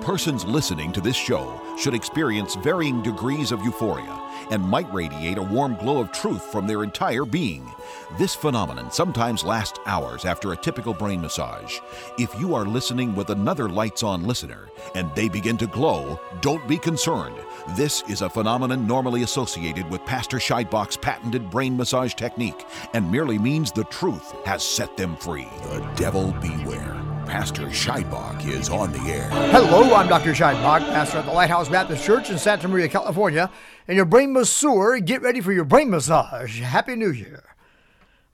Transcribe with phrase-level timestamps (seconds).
[0.00, 5.42] Persons listening to this show should experience varying degrees of euphoria and might radiate a
[5.42, 7.68] warm glow of truth from their entire being.
[8.16, 11.80] This phenomenon sometimes lasts hours after a typical brain massage.
[12.18, 16.66] If you are listening with another lights on listener and they begin to glow, don't
[16.68, 17.36] be concerned.
[17.76, 22.64] This is a phenomenon normally associated with Pastor Scheidbach's patented brain massage technique
[22.94, 25.48] and merely means the truth has set them free.
[25.64, 27.05] The devil beware.
[27.26, 29.28] Pastor Scheidbach is on the air.
[29.50, 30.32] Hello, I'm Dr.
[30.32, 33.50] Scheidbach, pastor at the Lighthouse Baptist Church in Santa Maria, California,
[33.88, 35.00] and your brain masseur.
[35.00, 36.60] Get ready for your brain massage.
[36.60, 37.42] Happy New Year.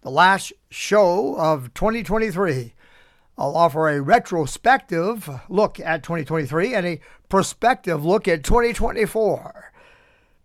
[0.02, 2.74] The last show of 2023.
[3.38, 7.00] I'll offer a retrospective look at 2023 and a
[7.30, 9.72] prospective look at 2024.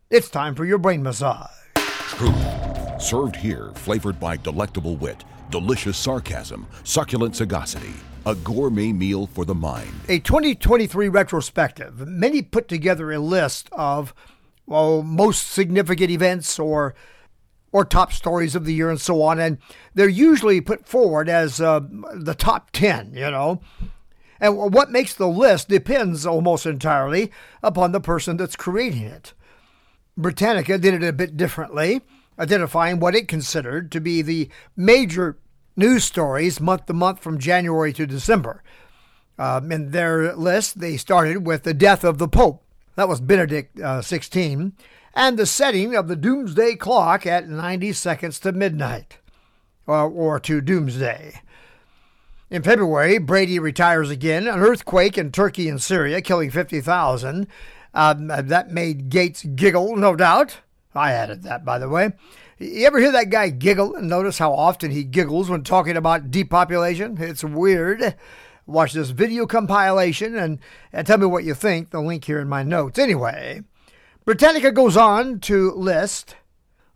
[0.10, 1.50] It's time for your brain massage.
[1.76, 2.57] Truth.
[2.98, 7.94] Served here, flavored by delectable wit, delicious sarcasm, succulent sagacity.
[8.26, 9.94] A gourmet meal for the mind.
[10.10, 12.08] A 2023 retrospective.
[12.08, 14.14] Many put together a list of
[14.66, 16.94] well, most significant events or
[17.72, 19.60] or top stories of the year and so on, and
[19.94, 21.82] they're usually put forward as uh,
[22.16, 23.62] the top 10, you know.
[24.40, 29.34] And what makes the list depends almost entirely upon the person that's creating it.
[30.16, 32.02] Britannica did it a bit differently,
[32.40, 35.38] identifying what it considered to be the major
[35.76, 38.64] news stories month to month from January to December.
[39.40, 42.64] Um, in their list, they started with the death of the Pope.
[42.96, 44.74] That was Benedict uh, 16,
[45.14, 49.20] and the setting of the doomsday clock at 90 seconds to midnight,
[49.86, 51.42] or, or to doomsday.
[52.50, 54.48] In February, Brady retires again.
[54.48, 57.46] An earthquake in Turkey and Syria, killing 50,000.
[57.94, 60.60] Um, that made Gates giggle, no doubt.
[60.96, 62.12] I added that, by the way.
[62.60, 66.32] You ever hear that guy giggle and notice how often he giggles when talking about
[66.32, 67.18] depopulation?
[67.20, 68.16] It's weird.
[68.66, 70.60] Watch this video compilation and,
[70.92, 71.92] and tell me what you think.
[71.92, 72.98] The link here in my notes.
[73.00, 73.62] Anyway,
[74.26, 76.36] Britannica goes on to list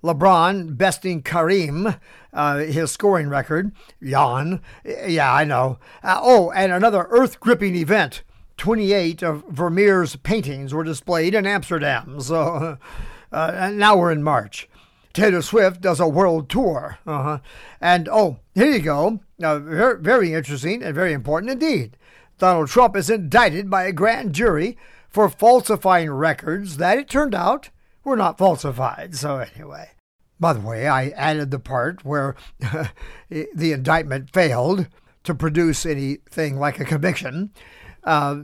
[0.04, 2.00] LeBron besting Kareem,
[2.34, 3.72] uh, his scoring record.
[4.00, 4.62] Yawn.
[4.84, 5.80] Yeah, I know.
[6.04, 8.24] Uh, oh, and another earth gripping event.
[8.58, 12.20] 28 of Vermeer's paintings were displayed in Amsterdam.
[12.20, 12.78] So
[13.32, 14.68] uh, now we're in March.
[15.14, 17.00] Taylor Swift does a world tour.
[17.06, 17.40] Uh-huh.
[17.80, 19.20] And oh, here you go.
[19.40, 21.98] Very, very interesting and very important indeed.
[22.38, 24.78] Donald Trump is indicted by a grand jury
[25.10, 27.70] for falsifying records that it turned out
[28.04, 29.16] were not falsified.
[29.16, 29.92] So, anyway.
[30.40, 32.36] By the way, I added the part where
[33.30, 34.88] the indictment failed
[35.24, 37.52] to produce anything like a conviction.
[38.04, 38.40] Uh,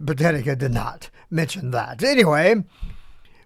[0.00, 2.02] Britannica did not mention that.
[2.02, 2.64] Anyway,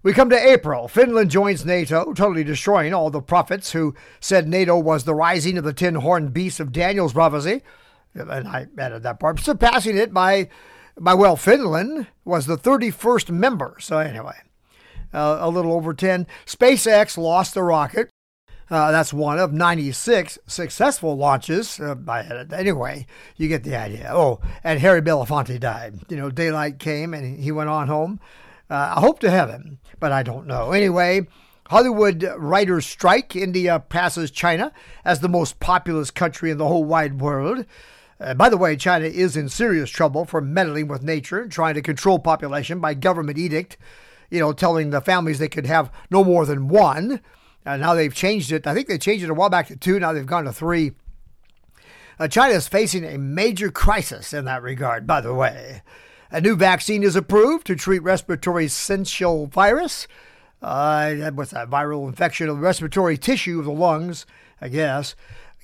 [0.03, 0.89] we come to April.
[0.89, 5.65] Finland joins NATO, totally destroying all the prophets who said NATO was the rising of
[5.65, 7.63] the ten horned beast of Daniel's prophecy.
[8.15, 10.49] And I added that part, surpassing it by,
[10.99, 13.77] by well, Finland was the 31st member.
[13.81, 14.37] So, anyway,
[15.13, 16.27] uh, a little over 10.
[16.47, 18.11] SpaceX lost the rocket.
[18.71, 21.81] Uh, that's one of 96 successful launches.
[21.81, 21.95] Uh.
[22.53, 23.07] Anyway,
[23.37, 24.11] you get the idea.
[24.13, 26.01] Oh, and Harry Belafonte died.
[26.09, 28.21] You know, daylight came and he went on home.
[28.71, 30.73] Uh, I hope to heaven, but I don't know.
[30.73, 31.27] Anyway,
[31.69, 33.35] Hollywood writers strike.
[33.35, 34.73] India passes China
[35.05, 37.65] as the most populous country in the whole wide world.
[38.21, 41.75] Uh, by the way, China is in serious trouble for meddling with nature and trying
[41.75, 43.77] to control population by government edict,
[44.31, 47.21] you know, telling the families they could have no more than one.
[47.65, 48.67] Uh, now they've changed it.
[48.67, 50.01] I think they changed it a while back to two.
[50.01, 50.93] Now they've gone to three.
[52.19, 55.83] Uh, China is facing a major crisis in that regard, by the way.
[56.31, 60.07] A new vaccine is approved to treat respiratory syncytial virus.
[60.61, 61.71] Uh, what's that?
[61.71, 64.27] Viral infection of the respiratory tissue of the lungs,
[64.61, 65.15] I guess.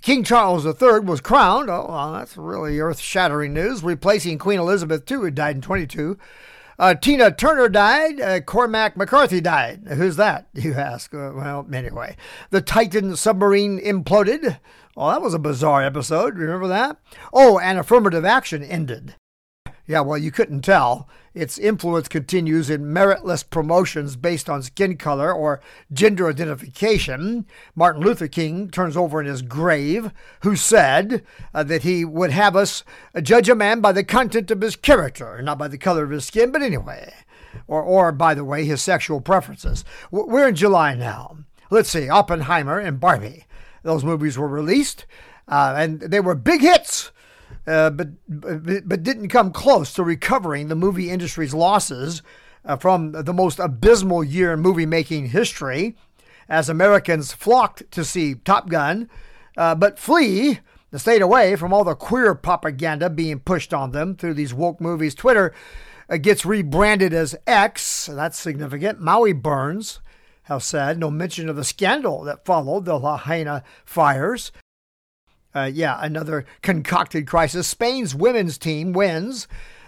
[0.00, 1.68] King Charles III was crowned.
[1.68, 6.18] Oh, well, that's really earth shattering news, replacing Queen Elizabeth II, who died in 22.
[6.78, 8.20] Uh, Tina Turner died.
[8.20, 9.82] Uh, Cormac McCarthy died.
[9.88, 11.12] Who's that, you ask?
[11.14, 12.16] Uh, well, anyway.
[12.50, 14.58] The Titan submarine imploded.
[14.96, 16.38] Oh, that was a bizarre episode.
[16.38, 16.98] Remember that?
[17.32, 19.16] Oh, and affirmative action ended.
[19.86, 21.08] Yeah, well, you couldn't tell.
[21.34, 25.60] Its influence continues in meritless promotions based on skin color or
[25.92, 27.44] gender identification.
[27.74, 30.10] Martin Luther King turns over in his grave,
[30.40, 31.22] who said
[31.52, 32.82] uh, that he would have us
[33.22, 36.24] judge a man by the content of his character, not by the color of his
[36.24, 37.12] skin, but anyway.
[37.66, 39.84] Or, or by the way, his sexual preferences.
[40.10, 41.38] We're in July now.
[41.70, 43.44] Let's see, Oppenheimer and Barbie.
[43.82, 45.04] Those movies were released,
[45.46, 47.10] uh, and they were big hits.
[47.66, 52.22] Uh, but, but, didn't come close to recovering the movie industry's losses
[52.64, 55.96] uh, from the most abysmal year in movie making history,
[56.46, 59.08] as Americans flocked to see Top Gun,
[59.56, 60.60] uh, but flee
[60.94, 64.80] To stay away from all the queer propaganda being pushed on them through these woke
[64.80, 65.52] movies, Twitter
[66.08, 68.06] uh, gets rebranded as X.
[68.06, 69.00] That's significant.
[69.00, 69.98] Maui burns.
[70.44, 71.00] How sad.
[71.00, 74.52] No mention of the scandal that followed the Lahaina fires.
[75.54, 77.68] Uh, yeah, another concocted crisis.
[77.68, 79.46] Spain's women's team wins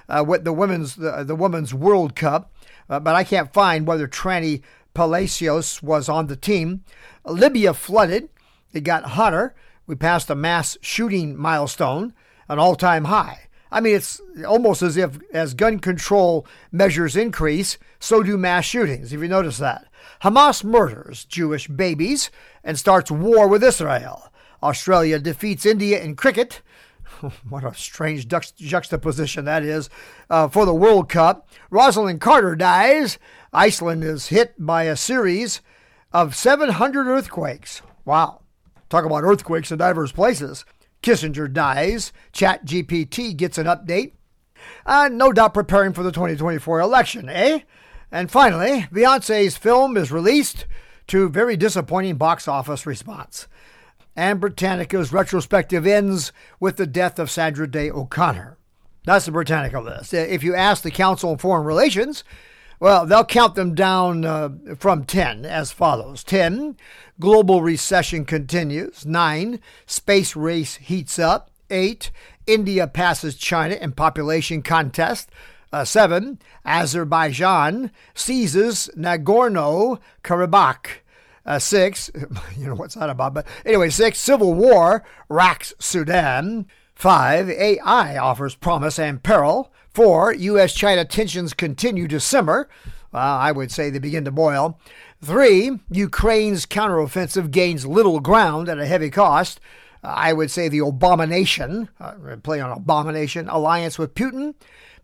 [0.09, 2.53] uh, with the women's the, the women's World Cup,
[2.89, 4.63] uh, but I can't find whether Tranny
[4.95, 6.85] Palacios was on the team.
[7.25, 8.29] Libya flooded.
[8.73, 9.55] It got hotter.
[9.87, 12.13] We passed a mass shooting milestone,
[12.49, 13.49] an all-time high.
[13.71, 19.13] I mean, it's almost as if as gun control measures increase, so do mass shootings.
[19.13, 19.87] If you notice that,
[20.23, 22.31] Hamas murders Jewish babies
[22.63, 24.31] and starts war with Israel.
[24.63, 26.63] Australia defeats India in cricket.
[27.49, 29.89] what a strange juxtaposition that is
[30.31, 31.49] uh, for the World Cup.
[31.71, 33.19] Rosalynn Carter dies.
[33.53, 35.61] Iceland is hit by a series
[36.13, 37.83] of 700 earthquakes.
[38.05, 38.43] Wow.
[38.89, 40.65] Talk about earthquakes in diverse places.
[41.03, 42.13] Kissinger dies.
[42.33, 44.13] ChatGPT gets an update.
[44.85, 47.61] Uh, no doubt preparing for the 2024 election, eh?
[48.11, 50.67] And finally, Beyonce's film is released
[51.09, 53.47] to very disappointing box office response
[54.17, 58.57] and Britannica's retrospective ends with the death of Sandra Day O'Connor.
[59.05, 60.13] That's the Britannica list.
[60.15, 62.25] If you ask the Council on Foreign Relations,
[62.81, 66.77] well, they'll count them down uh, from 10 as follows 10,
[67.21, 69.07] global recession continues.
[69.07, 71.51] 9, space race heats up.
[71.71, 72.11] 8,
[72.47, 75.31] India passes China in population contest.
[75.73, 81.01] Uh, 7, Azerbaijan seizes Nagorno Karabakh.
[81.47, 82.11] Uh, six,
[82.59, 83.33] you know, what's that about?
[83.33, 86.67] But anyway, six, civil war racks Sudan.
[86.95, 89.71] Five, AI offers promise and peril.
[89.91, 90.75] Four, U.S.
[90.75, 92.69] China tensions continue to simmer.
[93.13, 94.79] Well, I would say they begin to boil.
[95.23, 99.61] Three, Ukraine's counteroffensive gains little ground at a heavy cost.
[100.03, 104.55] I would say the abomination, uh, play on abomination, alliance with Putin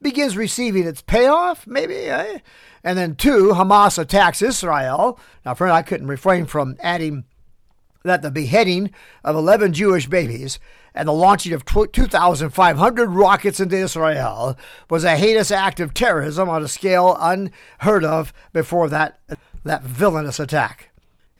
[0.01, 1.95] begins receiving its payoff, maybe.
[1.95, 2.39] Eh?
[2.85, 5.19] And then two, Hamas attacks Israel.
[5.45, 7.25] Now, friend, I couldn't refrain from adding
[8.05, 8.91] that the beheading
[9.23, 10.59] of 11 Jewish babies
[10.95, 14.59] and the launching of 2,500 rockets into Israel
[14.91, 19.21] was a heinous act of terrorism on a scale unheard of before that,
[19.65, 20.91] that villainous attack.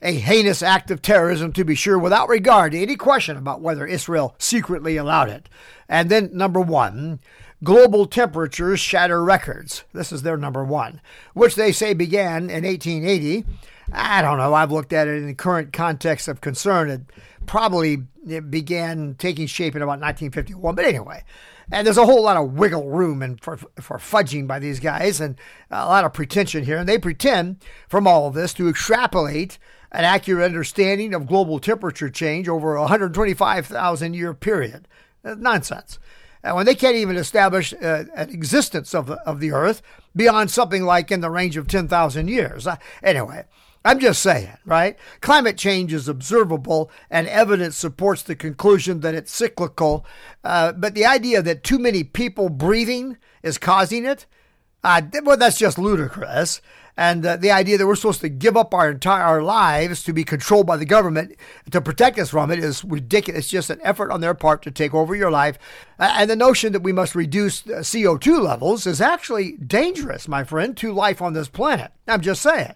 [0.01, 3.85] A heinous act of terrorism, to be sure, without regard to any question about whether
[3.85, 5.47] Israel secretly allowed it.
[5.87, 7.21] And then, number one,
[7.63, 9.83] global temperatures shatter records.
[9.93, 11.01] This is their number one,
[11.33, 13.45] which they say began in 1880.
[13.91, 14.53] I don't know.
[14.53, 16.89] I've looked at it in the current context of concern.
[16.89, 17.01] It
[17.45, 20.75] probably it began taking shape in about 1951.
[20.75, 21.23] But anyway,
[21.71, 25.19] and there's a whole lot of wiggle room and for, for fudging by these guys
[25.19, 25.37] and
[25.69, 26.77] a lot of pretension here.
[26.77, 29.57] And they pretend from all of this to extrapolate
[29.91, 34.87] an accurate understanding of global temperature change over a 125,000 year period.
[35.23, 35.99] Nonsense.
[36.43, 39.81] And when they can't even establish uh, an existence of of the Earth
[40.15, 42.67] beyond something like in the range of 10,000 years.
[42.67, 43.45] Uh, anyway,
[43.85, 44.97] I'm just saying, right?
[45.21, 50.05] Climate change is observable and evidence supports the conclusion that it's cyclical.
[50.43, 54.25] Uh, but the idea that too many people breathing is causing it,
[54.83, 56.61] uh, well, that's just ludicrous.
[56.95, 60.13] And uh, the idea that we're supposed to give up our entire our lives to
[60.13, 61.35] be controlled by the government
[61.71, 63.45] to protect us from it is ridiculous.
[63.45, 65.57] It's just an effort on their part to take over your life.
[65.97, 70.43] Uh, and the notion that we must reduce uh, CO2 levels is actually dangerous, my
[70.43, 71.91] friend, to life on this planet.
[72.07, 72.75] I'm just saying.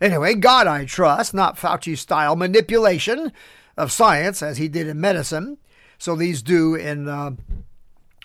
[0.00, 3.32] Anyway, God I trust, not Fauci style manipulation
[3.76, 5.58] of science as he did in medicine.
[5.98, 7.32] So these do in uh,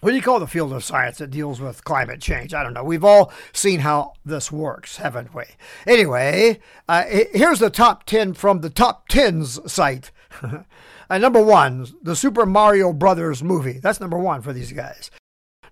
[0.01, 2.53] what do you call the field of science that deals with climate change?
[2.53, 2.83] I don't know.
[2.83, 5.43] We've all seen how this works, haven't we?
[5.87, 10.11] Anyway, uh, here's the top 10 from the top 10s site.
[11.09, 13.79] uh, number one, the Super Mario Brothers movie.
[13.79, 15.09] That's number one for these guys.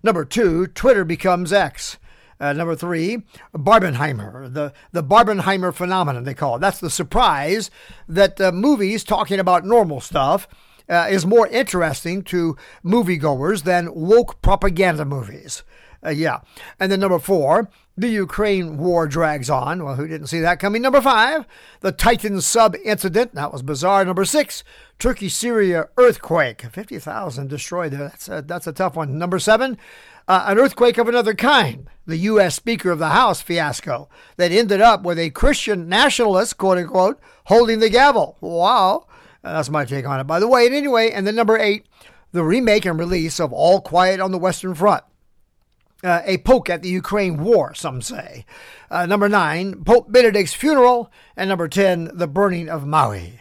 [0.02, 1.98] Number two, Twitter becomes X.
[2.38, 3.22] Uh, number three,
[3.54, 6.58] Barbenheimer, the, the Barbenheimer phenomenon, they call it.
[6.58, 7.70] That's the surprise
[8.08, 10.46] that uh, movies talking about normal stuff
[10.88, 15.62] uh, is more interesting to moviegoers than woke propaganda movies.
[16.04, 16.40] Uh, yeah.
[16.78, 19.82] And then number four, the Ukraine war drags on.
[19.82, 20.82] Well, who didn't see that coming?
[20.82, 21.46] Number five,
[21.80, 23.34] the Titan sub incident.
[23.34, 24.04] That was bizarre.
[24.04, 24.62] Number six,
[24.98, 26.62] Turkey Syria earthquake.
[26.62, 28.08] 50,000 destroyed there.
[28.08, 29.18] That's a, that's a tough one.
[29.18, 29.78] Number seven,
[30.28, 31.88] uh, an earthquake of another kind.
[32.06, 32.54] The U.S.
[32.54, 37.80] Speaker of the House fiasco that ended up with a Christian nationalist, quote unquote, holding
[37.80, 38.36] the gavel.
[38.40, 39.05] Wow.
[39.46, 40.66] Uh, that's my take on it, by the way.
[40.66, 41.86] And anyway, and then number eight,
[42.32, 45.04] the remake and release of All Quiet on the Western Front.
[46.02, 48.44] Uh, a poke at the Ukraine war, some say.
[48.90, 51.12] Uh, number nine, Pope Benedict's funeral.
[51.36, 53.38] And number 10, the burning of Maui.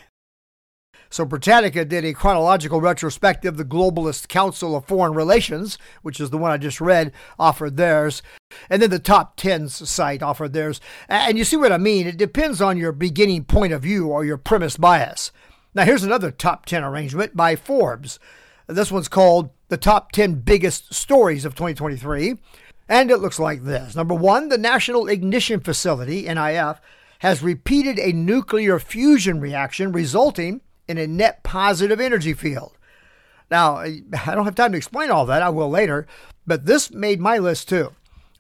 [1.09, 3.57] So Britannica did a chronological retrospective.
[3.57, 8.21] The Globalist Council of Foreign Relations, which is the one I just read, offered theirs.
[8.69, 10.79] And then the top 10 site offered theirs.
[11.09, 12.05] And you see what I mean?
[12.05, 15.31] It depends on your beginning point of view or your premise bias.
[15.75, 18.17] Now, here's another top 10 arrangement by Forbes.
[18.65, 22.35] This one's called The Top 10 Biggest Stories of 2023.
[22.87, 23.93] And it looks like this.
[23.93, 26.79] Number one, the National Ignition Facility, NIF,
[27.19, 32.77] has repeated a nuclear fusion reaction resulting in a net positive energy field.
[33.51, 36.07] Now, I don't have time to explain all that, I will later,
[36.47, 37.91] but this made my list too.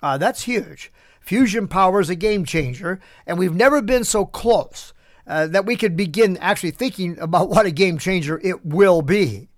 [0.01, 0.89] Uh, that's huge.
[1.19, 4.93] Fusion power is a game changer, and we've never been so close
[5.27, 9.49] uh, that we could begin actually thinking about what a game changer it will be.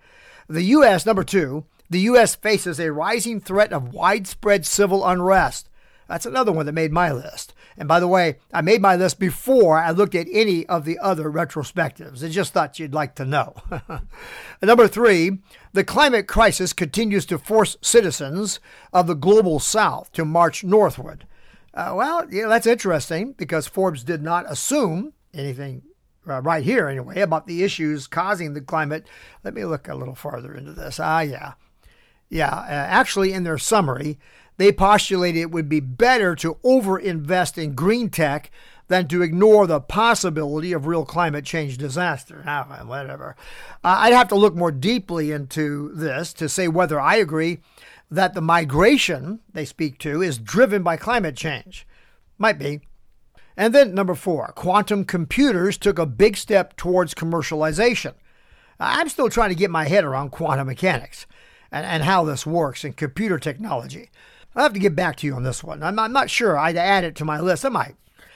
[0.47, 2.35] The U.S., number two, the U.S.
[2.35, 5.69] faces a rising threat of widespread civil unrest.
[6.07, 7.53] That's another one that made my list.
[7.77, 10.97] And by the way, I made my list before I looked at any of the
[10.99, 12.23] other retrospectives.
[12.23, 13.55] I just thought you'd like to know.
[14.61, 15.39] Number three,
[15.73, 18.59] the climate crisis continues to force citizens
[18.93, 21.27] of the global south to march northward.
[21.73, 25.83] Uh, well, yeah, that's interesting because Forbes did not assume anything
[26.27, 29.07] uh, right here anyway about the issues causing the climate.
[29.43, 30.99] Let me look a little farther into this.
[30.99, 31.53] Ah, yeah.
[32.29, 34.19] Yeah, uh, actually, in their summary,
[34.57, 38.51] they postulated it would be better to overinvest in green tech
[38.87, 42.41] than to ignore the possibility of real climate change disaster.
[42.45, 43.35] Now, whatever.
[43.83, 47.59] Uh, I'd have to look more deeply into this to say whether I agree
[48.09, 51.85] that the migration they speak to is driven by climate change.
[52.37, 52.81] Might be.
[53.57, 58.13] And then, number four, quantum computers took a big step towards commercialization.
[58.79, 61.25] I'm still trying to get my head around quantum mechanics
[61.71, 64.11] and, and how this works in computer technology.
[64.55, 65.81] I'll have to get back to you on this one.
[65.81, 67.65] I'm, I'm not sure I'd add it to my list.
[67.65, 67.95] I might.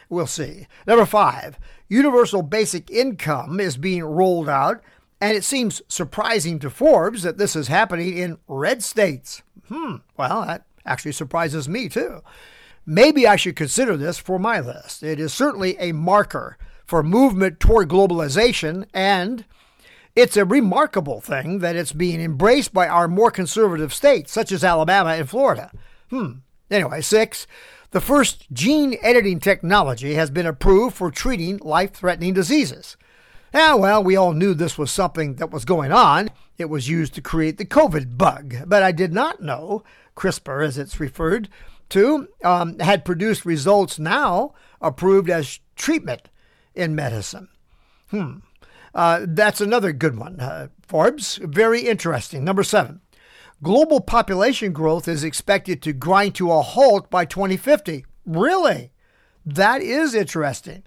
[0.10, 0.68] We'll see.
[0.88, 4.82] Number five, universal basic income is being rolled out,
[5.22, 9.44] and it seems surprising to Forbes that this is happening in red states.
[9.68, 12.22] Hmm, well, that actually surprises me too.
[12.86, 15.04] Maybe I should consider this for my list.
[15.04, 19.46] It is certainly a marker for movement toward globalization, and
[20.16, 24.64] it's a remarkable thing that it's being embraced by our more conservative states, such as
[24.64, 25.72] Alabama and Florida.
[26.10, 26.40] Hmm.
[26.70, 27.48] Anyway, six.
[27.92, 32.98] The first gene editing technology has been approved for treating life threatening diseases.
[33.54, 36.30] Now, well, we all knew this was something that was going on.
[36.58, 39.84] It was used to create the COVID bug, but I did not know
[40.16, 41.50] CRISPR, as it's referred
[41.92, 46.30] to, um, had produced results now approved as treatment
[46.74, 47.48] in medicine.
[48.10, 48.38] Hmm.
[48.94, 50.40] Uh, that's another good one.
[50.40, 52.44] Uh, Forbes, very interesting.
[52.44, 53.02] Number seven
[53.64, 58.06] global population growth is expected to grind to a halt by 2050.
[58.26, 58.92] Really?
[59.46, 60.84] That is interesting.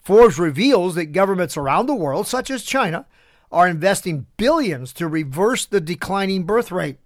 [0.00, 3.06] Forbes reveals that governments around the world, such as China,
[3.52, 6.98] are investing billions to reverse the declining birth rate.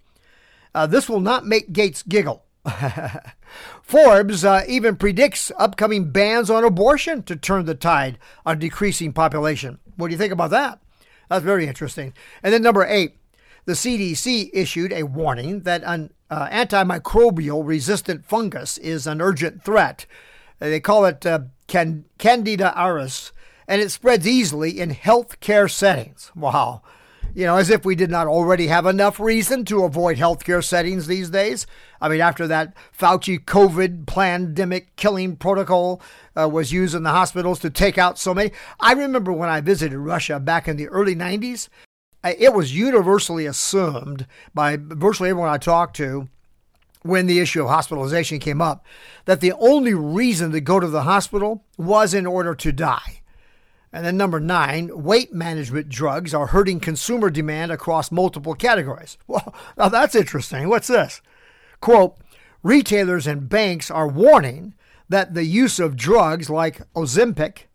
[0.75, 2.44] Uh, this will not make Gates giggle.
[3.83, 9.78] Forbes uh, even predicts upcoming bans on abortion to turn the tide on decreasing population.
[9.97, 10.80] What do you think about that?
[11.28, 12.14] That's very interesting.
[12.42, 13.16] And then number eight,
[13.64, 20.06] the CDC issued a warning that an uh, antimicrobial resistant fungus is an urgent threat.
[20.59, 23.33] They call it uh, can- Candida auris,
[23.68, 26.30] and it spreads easily in healthcare settings.
[26.35, 26.83] Wow.
[27.35, 31.09] You know, as if we did not already have enough reason to avoid healthcare settings
[31.09, 31.67] these days.
[32.00, 36.00] I mean, after that Fauci COVID pandemic killing protocol
[36.38, 38.53] uh, was used in the hospitals to take out so many.
[38.79, 41.69] I remember when I visited Russia back in the early 90s,
[42.23, 46.29] it was universally assumed by virtually everyone I talked to
[47.03, 48.87] when the issue of hospitalization came up
[49.25, 53.23] that the only reason to go to the hospital was in order to die.
[53.95, 59.17] And then number nine, weight management drugs are hurting consumer demand across multiple categories.
[59.29, 60.69] Well, now that's interesting.
[60.69, 61.23] What's this?
[61.81, 62.17] Quote,
[62.65, 64.75] retailers and banks are warning
[65.09, 67.67] that the use of drugs like Ozempic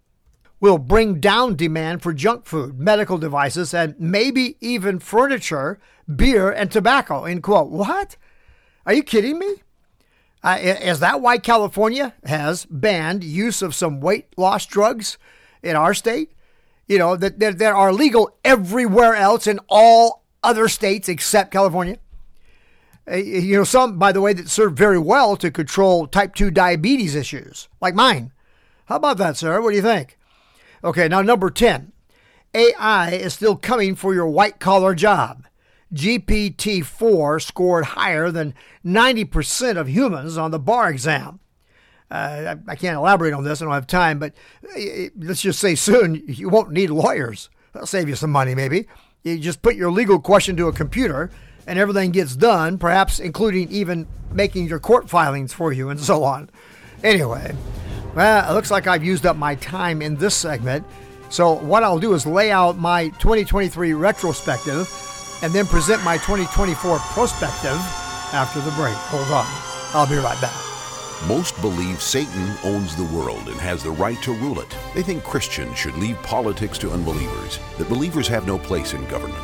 [0.60, 5.80] will bring down demand for junk food, medical devices, and maybe even furniture,
[6.14, 7.24] beer, and tobacco.
[7.24, 7.70] End quote.
[7.70, 8.18] What?
[8.86, 9.64] Are you kidding me?
[10.44, 15.18] Uh, is that why California has banned use of some weight loss drugs
[15.64, 16.32] in our state?
[16.88, 21.98] You know, that, that, are legal everywhere else in all other states except California?
[23.10, 26.52] Uh, you know, some, by the way, that serve very well to control type 2
[26.52, 28.32] diabetes issues, like mine.
[28.86, 29.62] How about that, sir?
[29.62, 30.18] What do you think?
[30.84, 31.92] Okay, now number 10.
[32.54, 35.46] AI is still coming for your white collar job.
[35.94, 38.54] GPT 4 scored higher than
[38.86, 41.40] 90% of humans on the bar exam.
[42.12, 44.34] Uh, I, I can't elaborate on this, I don't have time, but
[44.76, 44.80] uh,
[45.18, 47.50] let's just say soon you won't need lawyers.
[47.74, 48.88] That'll save you some money, maybe.
[49.24, 51.30] You just put your legal question to a computer
[51.68, 56.24] and everything gets done, perhaps including even making your court filings for you and so
[56.24, 56.50] on.
[57.04, 57.56] Anyway,
[58.16, 60.86] well, it looks like I've used up my time in this segment.
[61.30, 64.90] So, what I'll do is lay out my 2023 retrospective
[65.44, 67.78] and then present my 2024 prospective
[68.34, 68.96] after the break.
[68.96, 69.46] Hold on.
[69.94, 70.69] I'll be right back.
[71.28, 74.74] Most believe Satan owns the world and has the right to rule it.
[74.96, 79.44] They think Christians should leave politics to unbelievers, that believers have no place in government.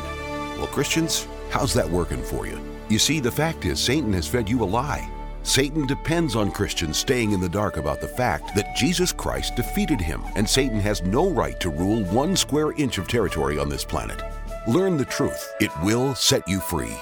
[0.56, 2.58] Well, Christians, how's that working for you?
[2.88, 5.06] You see, the fact is, Satan has fed you a lie.
[5.42, 10.00] Satan depends on Christians staying in the dark about the fact that Jesus Christ defeated
[10.00, 13.84] him, and Satan has no right to rule one square inch of territory on this
[13.84, 14.22] planet.
[14.66, 16.96] Learn the truth, it will set you free.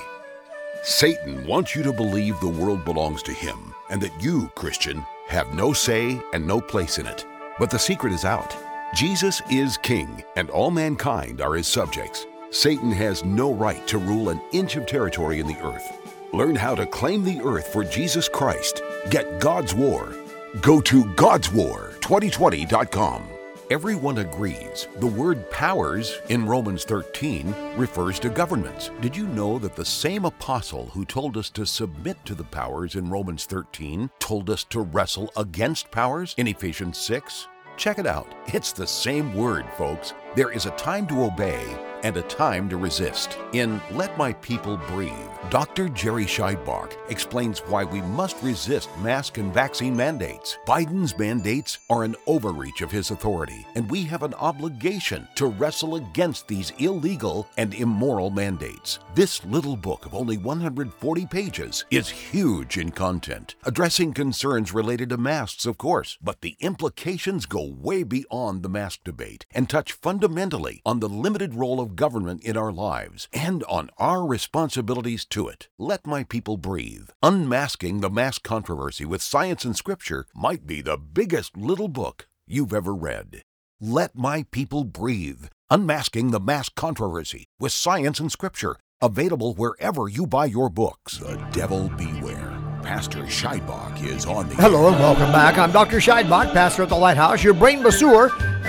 [0.82, 5.54] Satan wants you to believe the world belongs to him and that you, Christian, have
[5.54, 7.24] no say and no place in it.
[7.58, 8.54] But the secret is out.
[8.94, 12.26] Jesus is king, and all mankind are his subjects.
[12.50, 15.92] Satan has no right to rule an inch of territory in the earth.
[16.32, 18.82] Learn how to claim the earth for Jesus Christ.
[19.10, 20.14] Get God's War.
[20.60, 23.33] Go to God'sWar2020.com.
[23.70, 28.90] Everyone agrees the word powers in Romans 13 refers to governments.
[29.00, 32.94] Did you know that the same apostle who told us to submit to the powers
[32.94, 37.48] in Romans 13 told us to wrestle against powers in Ephesians 6?
[37.78, 38.34] Check it out.
[38.48, 40.12] It's the same word, folks.
[40.34, 41.64] There is a time to obey
[42.04, 43.38] and a time to resist.
[43.52, 45.10] In Let My People Breathe,
[45.50, 45.88] Dr.
[45.88, 50.58] Jerry Scheidbach explains why we must resist mask and vaccine mandates.
[50.66, 55.96] Biden's mandates are an overreach of his authority, and we have an obligation to wrestle
[55.96, 58.98] against these illegal and immoral mandates.
[59.14, 65.16] This little book of only 140 pages is huge in content, addressing concerns related to
[65.16, 70.82] masks, of course, but the implications go way beyond the mask debate and touch fundamentally
[70.84, 75.68] on the limited role of government in our lives and on our responsibilities to it.
[75.78, 77.08] Let my people breathe.
[77.22, 82.74] Unmasking the mask controversy with science and scripture might be the biggest little book you've
[82.74, 83.42] ever read.
[83.80, 85.46] Let my people breathe.
[85.70, 88.76] Unmasking the mask controversy with science and scripture.
[89.02, 91.18] Available wherever you buy your books.
[91.18, 92.58] The devil beware.
[92.84, 95.56] Pastor Scheidbach is on the Hello and welcome back.
[95.56, 95.96] I'm Dr.
[95.96, 98.28] Scheidbach, pastor at the Lighthouse, your brain masseur,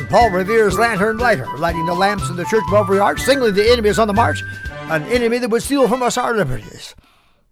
[0.10, 3.90] Paul Revere's lantern lighter, lighting the lamps in the church of arch, signaling the enemy
[3.90, 4.44] is on the march,
[4.90, 6.96] an enemy that would steal from us our liberties.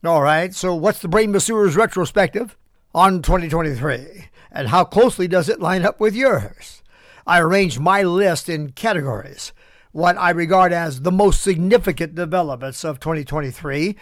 [0.05, 2.55] All right, so what's the brain masseur's retrospective
[2.93, 6.83] on 2023, and how closely does it line up with yours?
[7.25, 9.51] I arranged my list in categories.
[9.91, 13.95] What I regard as the most significant developments of 2023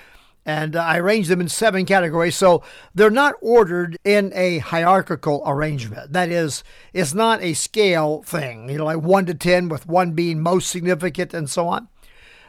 [0.46, 2.36] and I arranged them in seven categories.
[2.36, 2.64] So
[2.96, 6.14] they're not ordered in a hierarchical arrangement.
[6.14, 10.14] That is, it's not a scale thing, you know, like one to 10, with one
[10.14, 11.88] being most significant and so on.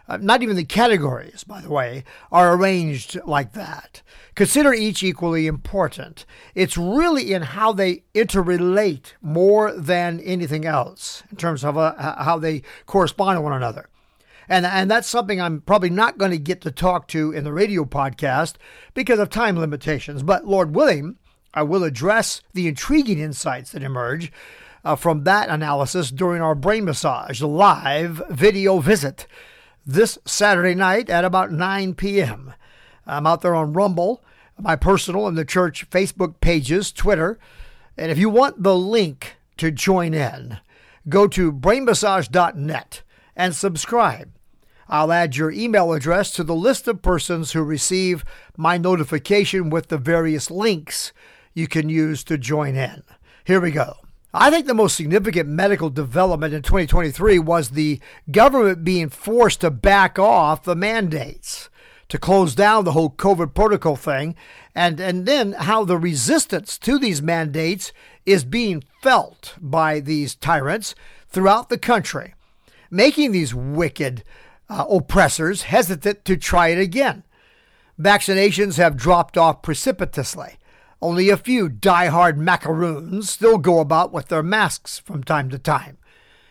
[0.08, 2.02] Uh, not even the categories, by the way,
[2.32, 4.02] are arranged like that.
[4.34, 6.26] Consider each equally important.
[6.54, 12.38] It's really in how they interrelate more than anything else in terms of uh, how
[12.38, 13.88] they correspond to one another.
[14.48, 17.52] And, and that's something I'm probably not going to get to talk to in the
[17.52, 18.54] radio podcast
[18.94, 20.22] because of time limitations.
[20.22, 21.16] But Lord willing,
[21.54, 24.32] I will address the intriguing insights that emerge
[24.84, 29.26] uh, from that analysis during our brain massage live video visit
[29.86, 32.54] this Saturday night at about 9 p.m.
[33.06, 34.22] I'm out there on Rumble,
[34.58, 37.38] my personal and the church Facebook pages, Twitter.
[37.96, 40.58] And if you want the link to join in,
[41.08, 43.02] go to brainmassage.net
[43.36, 44.32] and subscribe.
[44.88, 48.24] I'll add your email address to the list of persons who receive
[48.56, 51.12] my notification with the various links
[51.54, 53.02] you can use to join in.
[53.44, 53.96] Here we go.
[54.34, 59.70] I think the most significant medical development in 2023 was the government being forced to
[59.70, 61.68] back off the mandates
[62.08, 64.34] to close down the whole COVID protocol thing,
[64.74, 67.92] and, and then how the resistance to these mandates
[68.26, 70.94] is being felt by these tyrants
[71.28, 72.34] throughout the country
[72.92, 74.22] making these wicked
[74.68, 77.24] uh, oppressors hesitant to try it again.
[77.98, 80.58] Vaccinations have dropped off precipitously.
[81.00, 85.98] Only a few die-hard macaroons still go about with their masks from time to time.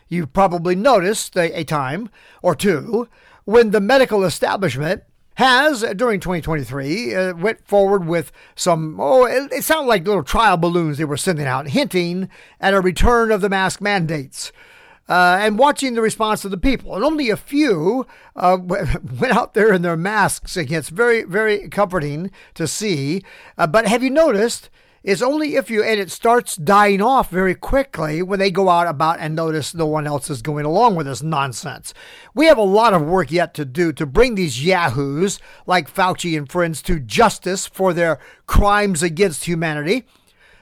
[0.10, 2.10] You've probably noticed a, a time
[2.42, 3.08] or two
[3.46, 5.04] when the medical establishment
[5.36, 10.58] has, during 2023, uh, went forward with some, oh, it, it sounded like little trial
[10.58, 14.52] balloons they were sending out, hinting at a return of the mask mandates
[15.12, 16.96] uh, and watching the response of the people.
[16.96, 20.80] And only a few uh, went out there in their masks again.
[20.80, 23.22] It's very, very comforting to see.
[23.58, 24.70] Uh, but have you noticed
[25.04, 28.88] It's only if you, and it starts dying off very quickly when they go out
[28.88, 31.94] about and notice no one else is going along with this nonsense.
[32.36, 36.38] We have a lot of work yet to do to bring these yahoos like Fauci
[36.38, 40.06] and friends to justice for their crimes against humanity,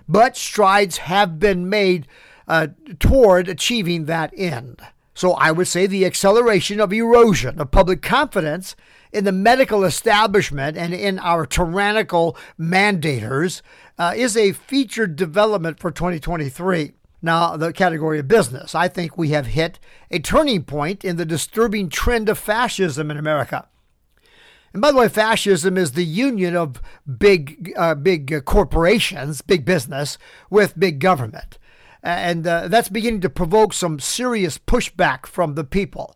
[0.08, 2.08] but strides have been made
[2.50, 2.68] uh,
[3.00, 4.82] toward achieving that end.
[5.14, 8.76] So I would say the acceleration of erosion of public confidence
[9.12, 13.62] in the medical establishment and in our tyrannical mandators
[13.98, 16.94] uh, is a featured development for 2023.
[17.22, 18.74] Now, the category of business.
[18.74, 19.78] I think we have hit
[20.10, 23.68] a turning point in the disturbing trend of fascism in America.
[24.72, 26.82] And by the way, fascism is the union of
[27.18, 30.18] big, uh, big corporations, big business,
[30.50, 31.59] with big government.
[32.02, 36.16] And uh, that's beginning to provoke some serious pushback from the people.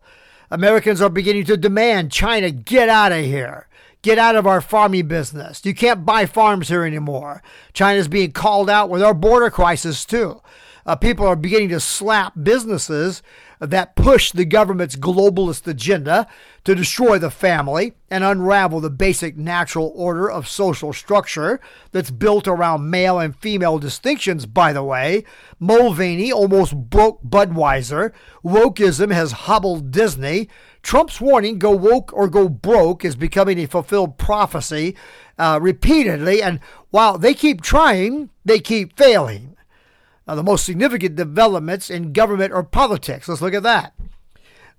[0.50, 3.68] Americans are beginning to demand China get out of here.
[4.02, 5.64] Get out of our farming business.
[5.64, 7.42] You can't buy farms here anymore.
[7.72, 10.42] China's being called out with our border crisis, too.
[10.86, 13.22] Uh, people are beginning to slap businesses
[13.60, 16.26] that push the government's globalist agenda
[16.64, 21.60] to destroy the family and unravel the basic natural order of social structure
[21.92, 25.24] that's built around male and female distinctions, by the way.
[25.58, 28.12] Mulvaney almost broke Budweiser.
[28.44, 30.48] Wokeism has hobbled Disney.
[30.82, 34.96] Trump's warning, go woke or go broke, is becoming a fulfilled prophecy
[35.38, 36.42] uh, repeatedly.
[36.42, 39.56] And while they keep trying, they keep failing.
[40.26, 43.28] Now, the most significant developments in government or politics.
[43.28, 43.94] Let's look at that.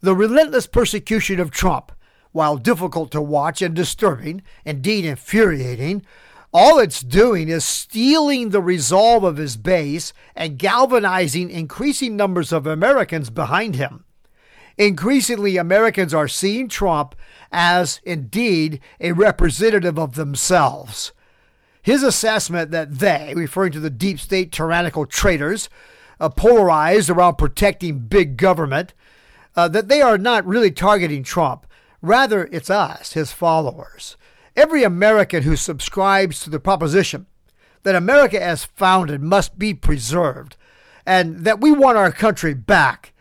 [0.01, 1.91] The relentless persecution of Trump,
[2.31, 6.05] while difficult to watch and disturbing, indeed infuriating,
[6.51, 12.65] all it's doing is stealing the resolve of his base and galvanizing increasing numbers of
[12.65, 14.05] Americans behind him.
[14.77, 17.15] Increasingly, Americans are seeing Trump
[17.51, 21.11] as indeed a representative of themselves.
[21.85, 25.69] His assessment that they, referring to the deep state tyrannical traitors,
[26.19, 28.95] uh, polarized around protecting big government,
[29.55, 31.67] uh, that they are not really targeting Trump.
[32.01, 34.17] Rather, it's us, his followers.
[34.55, 37.27] Every American who subscribes to the proposition
[37.83, 40.57] that America as founded must be preserved
[41.05, 43.13] and that we want our country back,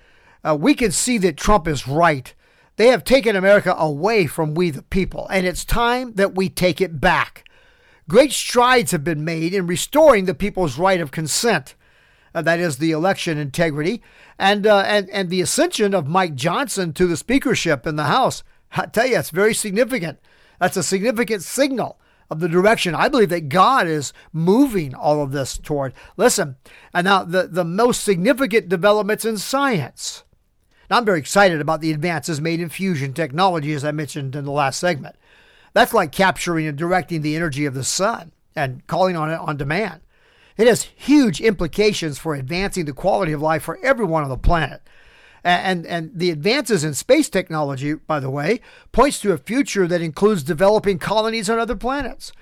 [0.43, 2.33] uh, we can see that Trump is right.
[2.77, 6.81] They have taken America away from we the people, and it's time that we take
[6.81, 7.44] it back.
[8.09, 11.75] Great strides have been made in restoring the people's right of consent.
[12.35, 14.03] Uh, that is the election integrity
[14.39, 18.43] and, uh, and and the ascension of Mike Johnson to the speakership in the House.
[18.77, 20.19] I tell you, it's very significant.
[20.59, 21.99] That's a significant signal
[22.31, 25.95] of the direction I believe that God is moving all of this toward.
[26.17, 26.57] Listen,
[26.93, 30.25] and now the, the most significant developments in science.
[30.91, 34.45] Now, I'm very excited about the advances made in fusion technology, as I mentioned in
[34.45, 35.17] the last segment.
[35.75, 39.57] That's like capturing and directing the energy of the sun and calling on it on
[39.57, 40.01] demand.
[40.57, 44.81] It has huge implications for advancing the quality of life for everyone on the planet.
[45.43, 48.61] And, and the advances in space technology, by the way,
[48.93, 52.33] points to a future that includes developing colonies on other planets.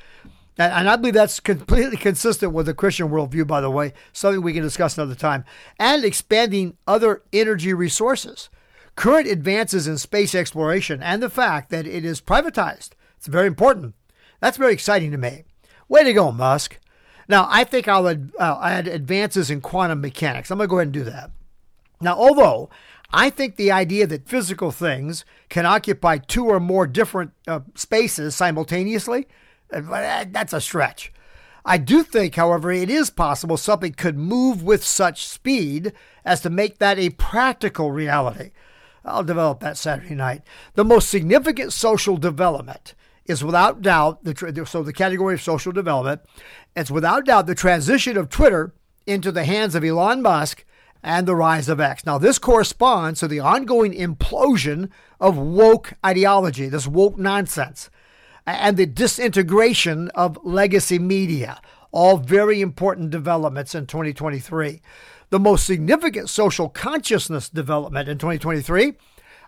[0.57, 4.43] And, and I believe that's completely consistent with the Christian worldview, by the way, something
[4.43, 5.45] we can discuss another time,
[5.81, 8.51] and expanding other energy resources.
[8.95, 12.91] Current advances in space exploration and the fact that it is privatized
[13.23, 13.95] it's very important.
[14.41, 15.45] That's very exciting to me.
[15.89, 16.81] Way to go, Musk.
[17.29, 20.51] Now, I think I'll add, uh, add advances in quantum mechanics.
[20.51, 21.31] I'm going to go ahead and do that.
[22.01, 22.69] Now, although
[23.13, 28.35] I think the idea that physical things can occupy two or more different uh, spaces
[28.35, 29.29] simultaneously,
[29.73, 31.13] uh, that's a stretch.
[31.65, 35.93] I do think, however, it is possible something could move with such speed
[36.25, 38.51] as to make that a practical reality.
[39.05, 40.43] I'll develop that Saturday night.
[40.75, 46.23] The most significant social development is without doubt the so the category of social development.
[46.75, 48.75] It's without doubt the transition of Twitter
[49.07, 50.65] into the hands of Elon Musk
[51.03, 52.07] and the rise of X.
[52.07, 54.89] Now, this corresponds to the ongoing implosion
[55.21, 57.91] of woke ideology, this woke nonsense,
[58.47, 61.61] and the disintegration of legacy media.
[61.91, 64.81] All very important developments in 2023.
[65.31, 68.95] The most significant social consciousness development in 2023,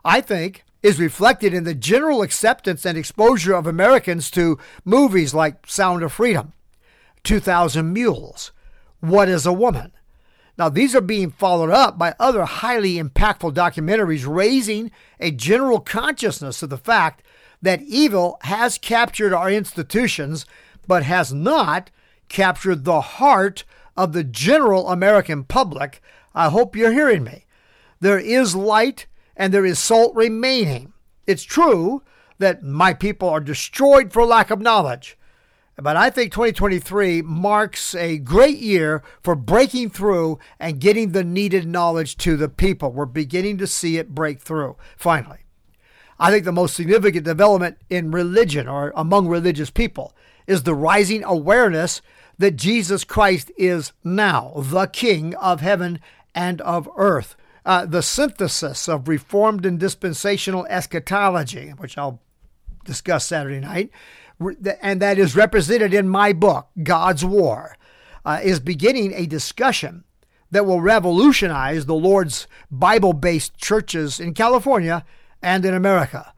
[0.04, 5.66] I think, is reflected in the general acceptance and exposure of Americans to movies like
[5.66, 6.52] Sound of Freedom,
[7.22, 8.52] 2000 Mules,
[9.00, 9.92] What is a Woman?
[10.58, 16.62] Now, these are being followed up by other highly impactful documentaries raising a general consciousness
[16.62, 17.24] of the fact
[17.62, 20.44] that evil has captured our institutions,
[20.86, 21.90] but has not
[22.28, 23.64] captured the heart
[23.96, 26.02] of the general American public.
[26.34, 27.46] I hope you're hearing me.
[28.00, 30.92] There is light and there is salt remaining.
[31.26, 32.02] It's true
[32.38, 35.16] that my people are destroyed for lack of knowledge.
[35.76, 41.66] But I think 2023 marks a great year for breaking through and getting the needed
[41.66, 42.92] knowledge to the people.
[42.92, 45.38] We're beginning to see it break through, finally.
[46.18, 50.14] I think the most significant development in religion or among religious people
[50.46, 52.00] is the rising awareness
[52.38, 55.98] that Jesus Christ is now the King of heaven
[56.36, 57.34] and of earth.
[57.64, 62.20] Uh, the synthesis of Reformed and dispensational eschatology, which I'll
[62.84, 63.90] discuss Saturday night,
[64.82, 67.76] and that is represented in my book, God's War,
[68.24, 70.04] uh, is beginning a discussion
[70.50, 75.04] that will revolutionize the Lord's Bible based churches in California
[75.42, 76.33] and in America.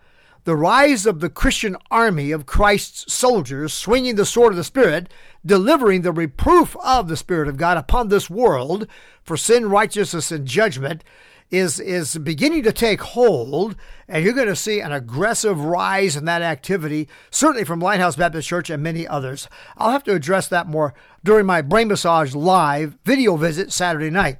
[0.47, 5.13] The rise of the Christian army of Christ's soldiers swinging the sword of the Spirit,
[5.45, 8.87] delivering the reproof of the Spirit of God upon this world
[9.25, 11.03] for sin, righteousness, and judgment
[11.51, 13.75] is is beginning to take hold,
[14.07, 18.47] and you're going to see an aggressive rise in that activity, certainly from Lighthouse Baptist
[18.47, 19.49] Church and many others.
[19.77, 24.39] I'll have to address that more during my brain massage live video visit Saturday night.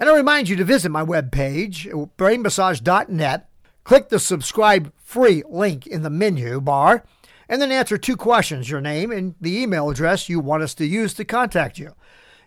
[0.00, 3.48] And I remind you to visit my webpage, brainmassage.net,
[3.86, 7.04] click the subscribe free link in the menu bar,
[7.48, 10.84] and then answer two questions your name and the email address you want us to
[10.84, 11.94] use to contact you.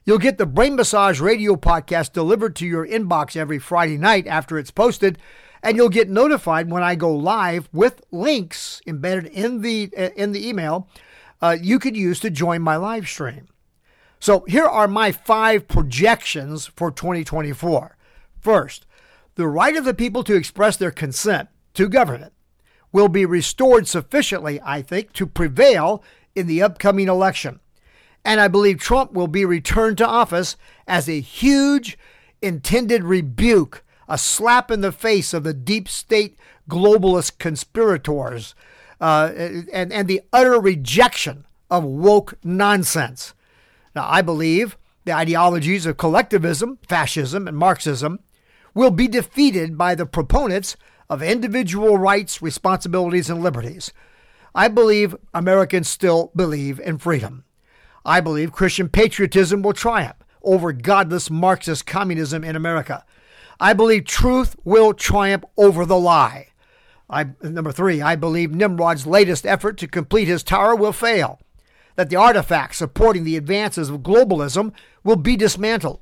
[0.03, 4.59] You'll get the Brain Massage radio podcast delivered to your inbox every Friday night after
[4.59, 5.17] it's posted,
[5.63, 10.33] and you'll get notified when I go live with links embedded in the uh, in
[10.33, 10.89] the email
[11.41, 13.47] uh, you could use to join my live stream.
[14.19, 17.95] So here are my five projections for 2024.
[18.41, 18.85] First,
[19.39, 22.33] the right of the people to express their consent to government
[22.91, 26.03] will be restored sufficiently, I think, to prevail
[26.35, 27.61] in the upcoming election.
[28.25, 30.57] And I believe Trump will be returned to office
[30.89, 31.97] as a huge
[32.41, 36.37] intended rebuke, a slap in the face of the deep state
[36.69, 38.55] globalist conspirators,
[38.99, 39.31] uh,
[39.71, 43.33] and, and the utter rejection of woke nonsense.
[43.95, 48.19] Now, I believe the ideologies of collectivism, fascism, and Marxism
[48.79, 50.77] will be defeated by the proponents
[51.09, 53.91] of individual rights, responsibilities, and liberties.
[54.55, 57.43] I believe Americans still believe in freedom.
[58.05, 63.03] I believe Christian patriotism will triumph over godless Marxist communism in America.
[63.59, 66.47] I believe truth will triumph over the lie.
[67.09, 71.41] I, number three, I believe Nimrod's latest effort to complete his tower will fail,
[71.97, 74.71] that the artifacts supporting the advances of globalism
[75.03, 75.99] will be dismantled,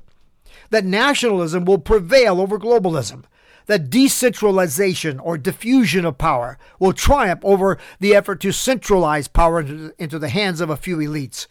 [0.70, 3.24] that nationalism will prevail over globalism,
[3.66, 10.18] that decentralization or diffusion of power will triumph over the effort to centralize power into,
[10.18, 11.46] the hands of a few elites.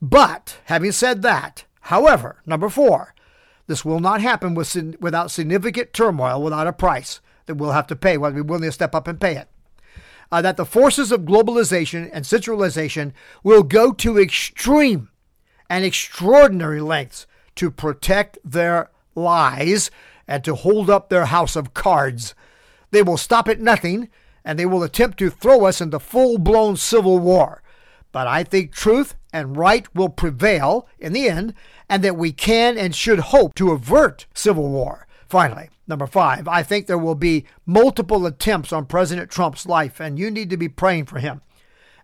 [0.00, 3.14] But having said that, however, number four,
[3.66, 7.96] this will not happen with, without significant turmoil, without a price that we'll have to
[7.96, 9.48] pay, whether we're willing to step up and pay it.
[10.32, 15.10] Uh, that the forces of globalization and centralization will go to extreme
[15.70, 17.26] and extraordinary lengths
[17.56, 19.90] to protect their lies
[20.26, 22.34] and to hold up their house of cards.
[22.90, 24.08] They will stop at nothing
[24.44, 27.62] and they will attempt to throw us into full blown civil war.
[28.12, 31.54] But I think truth and right will prevail in the end,
[31.88, 35.08] and that we can and should hope to avert civil war.
[35.26, 40.16] Finally, number five, I think there will be multiple attempts on President Trump's life, and
[40.16, 41.42] you need to be praying for him.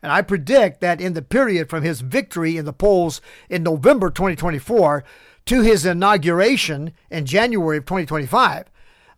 [0.03, 4.11] And I predict that in the period from his victory in the polls in November
[4.11, 5.05] 2024
[5.47, 8.67] to his inauguration in January of 2025,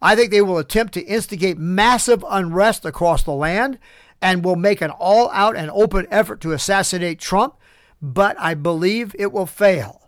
[0.00, 3.78] I think they will attempt to instigate massive unrest across the land
[4.20, 7.54] and will make an all out and open effort to assassinate Trump,
[8.00, 10.02] but I believe it will fail.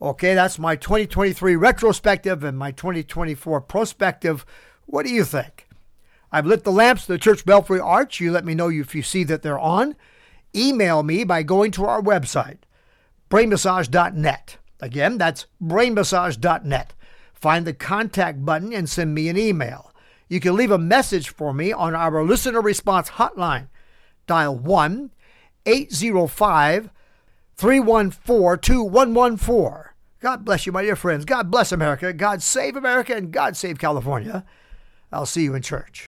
[0.00, 4.44] Okay, that's my 2023 retrospective and my 2024 prospective.
[4.86, 5.68] What do you think?
[6.32, 8.18] I've lit the lamps of the Church Belfry Arch.
[8.18, 9.94] You let me know if you see that they're on.
[10.56, 12.58] Email me by going to our website,
[13.30, 14.56] brainmassage.net.
[14.80, 16.94] Again, that's brainmassage.net.
[17.34, 19.92] Find the contact button and send me an email.
[20.28, 23.68] You can leave a message for me on our listener response hotline.
[24.26, 25.10] Dial 1
[25.66, 26.90] 805
[27.56, 29.84] 314 2114.
[30.20, 31.24] God bless you, my dear friends.
[31.24, 32.12] God bless America.
[32.12, 34.44] God save America and God save California.
[35.12, 36.06] I'll see you in church.